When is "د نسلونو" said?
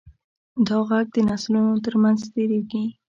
1.15-1.73